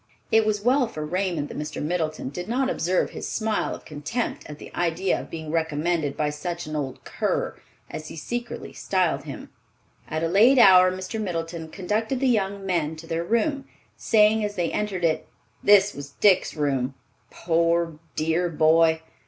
It 0.31 0.47
was 0.47 0.63
well 0.63 0.87
for 0.87 1.05
Raymond 1.05 1.47
that 1.49 1.59
Mr. 1.59 1.79
Middleton 1.79 2.29
did 2.29 2.47
not 2.49 2.71
observe 2.71 3.11
his 3.11 3.29
smile 3.31 3.75
of 3.75 3.85
contempt 3.85 4.41
at 4.47 4.57
the 4.57 4.73
idea 4.75 5.21
of 5.21 5.29
being 5.29 5.51
recommended 5.51 6.17
by 6.17 6.31
such 6.31 6.65
an 6.65 6.75
"old 6.75 7.03
cur," 7.03 7.55
as 7.87 8.07
he 8.07 8.15
secretly 8.15 8.73
styled 8.73 9.25
him. 9.25 9.49
At 10.07 10.23
a 10.23 10.27
late 10.27 10.57
hour 10.57 10.91
Mr. 10.91 11.21
Middleton 11.21 11.69
conducted 11.69 12.19
the 12.19 12.27
young 12.27 12.65
men 12.65 12.95
to 12.95 13.05
their 13.05 13.23
room, 13.23 13.65
saying 13.95 14.43
as 14.43 14.55
they 14.55 14.71
entered 14.71 15.05
it, 15.05 15.27
"This 15.63 15.93
was 15.93 16.09
Dick's 16.19 16.55
room, 16.55 16.95
poor 17.29 17.99
dear 18.15 18.49
boy! 18.49 19.01